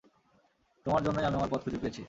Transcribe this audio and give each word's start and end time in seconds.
তোমার 0.85 1.01
জন্যই 1.03 1.25
আমি 1.25 1.35
আমার 1.35 1.51
পথ 1.51 1.59
খুঁজে 1.63 1.79
পেয়েছি। 1.81 1.99